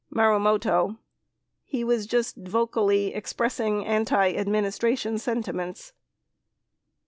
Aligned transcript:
Marumoto. 0.09 0.97
He 1.63 1.83
was 1.83 2.07
just 2.07 2.35
vocally 2.35 3.13
expressing 3.13 3.83
antiadminis 3.83 4.79
tration 4.79 5.19
sentiments. 5.19 5.93